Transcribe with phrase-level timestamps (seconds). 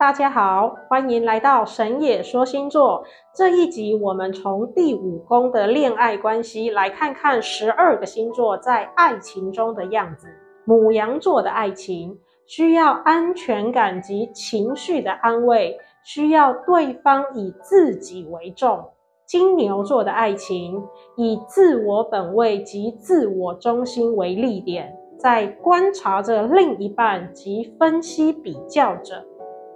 [0.00, 3.04] 大家好，欢迎来到神野说星座。
[3.34, 10.28] 这一集，我们从第五宫的恋爱关系来看看十二个星座在爱情中的样子。
[10.64, 18.82] 母羊座的爱情需要安全感及情绪的安慰，需要对方以自己为重。
[19.26, 20.82] 金牛座的爱情
[21.18, 29.26] 以自我本位及自我中心为立点，在观察着另一半及分析比较着。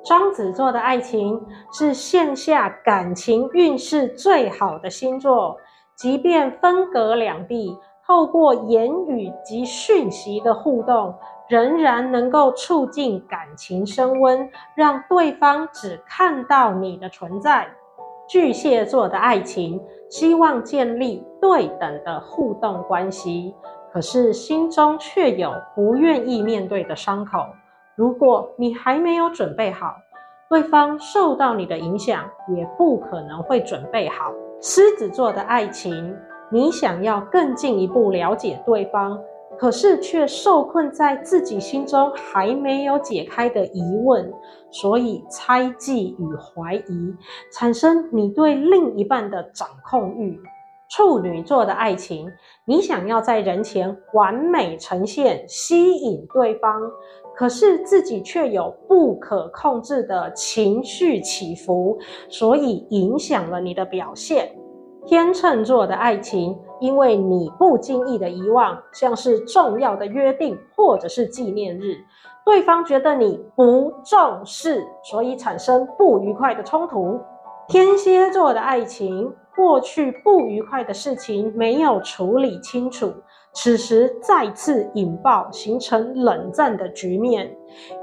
[0.07, 1.41] 双子座的爱情
[1.73, 5.57] 是线下感情运势最好的星座，
[5.97, 11.15] 即便分隔两地，透过言语及讯息的互动，
[11.49, 17.67] 仍然能够促进感情升温，让对方只看到你的存在。
[18.29, 23.55] 巨蟹座的爱情希望建立对等的互动关系，
[23.91, 27.47] 可是心中却有不愿意面对的伤口。
[27.97, 29.95] 如果你还没有准备好，
[30.51, 34.33] 对方受到你的影响，也不可能会准备好。
[34.61, 36.17] 狮子座的爱情，
[36.51, 39.21] 你想要更进一步了解对方，
[39.57, 44.33] 可是却受困在自己心中还没有解开的疑问，
[44.73, 47.15] 所以猜忌与怀疑，
[47.53, 50.41] 产生你对另一半的掌控欲。
[50.91, 52.31] 处女座的爱情，
[52.67, 56.81] 你想要在人前完美呈现，吸引对方，
[57.37, 64.51] 可是自己却有不可控制的情绪起伏，所以影响了你的表现。
[65.07, 71.97] 天秤座的爱情，因为你不经意的遗忘，像是重要的约定或者是纪念日，
[72.47, 77.21] 对方觉得你不重视，所以产生不愉快的冲突。
[77.69, 79.31] 天蝎座的爱情。
[79.55, 83.15] 过去不愉快的事情没有处理清楚，
[83.53, 87.55] 此时再次引爆，形成冷战的局面，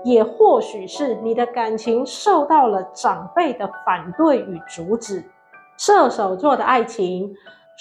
[0.04, 5.24] 也或许是你的感情受到了长辈的反对与阻止。
[5.78, 7.34] 射手座的爱情，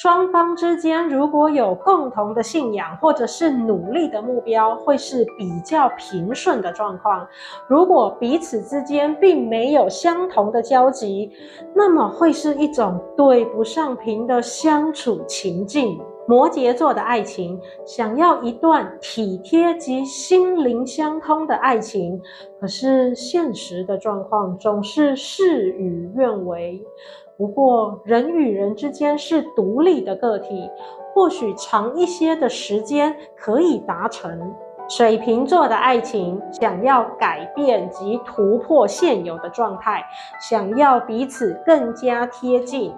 [0.02, 7.28] 双方之间如果有共同的信仰或者是努力的目标，会是比较平顺的状况。
[7.68, 11.30] 如果彼此之间并没有相同的交集，
[11.74, 16.00] 那么会是一种对不上频的相处情境。
[16.30, 22.22] 摩羯座的爱情，想要一段体贴及心灵相通的爱情，
[22.60, 26.80] 可是现实的状况总是事与愿违。
[27.36, 30.70] 不过，人与人之间是独立的个体，
[31.12, 34.54] 或许长一些的时间可以达成。
[34.88, 40.04] 水瓶座的爱情想要改变及突破现有的状态，
[40.40, 42.92] 想要彼此更加贴近，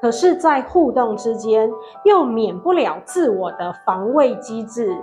[0.00, 1.70] 可是，在互动之间
[2.04, 4.94] 又免不了自我的防卫机制，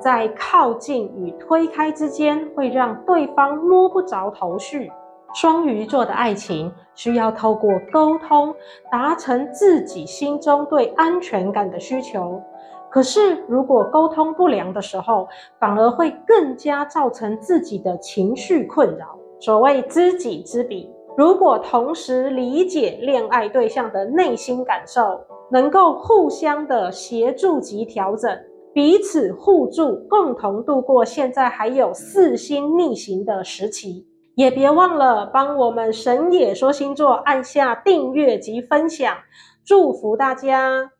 [0.00, 4.90] 在靠近与推开之间，会让对方摸不着头绪。
[5.34, 8.52] 双鱼座的爱情需要透过沟通
[8.90, 12.42] 达成自己心中对安全感的需求，
[12.90, 15.28] 可是如果沟通不良的时候，
[15.60, 19.16] 反而会更加造成自己的情绪困扰。
[19.38, 25.20] 所谓知己知彼，如果同时理解恋爱对象的内心感受，
[25.50, 28.30] 能够互相的协助及调整，
[28.72, 34.06] 彼此互助，共同度过现在还有四星逆行的时期。
[34.36, 39.12] 也别忘了帮我们神野说星座按下订阅及分享，
[39.64, 40.92] 祝福大家。